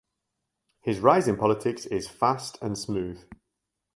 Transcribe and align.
His 0.79 0.99
rise 0.99 1.27
in 1.27 1.37
politics 1.37 1.85
is 1.85 2.07
fast 2.09 2.57
and 2.59 2.75
smooth. 2.75 3.23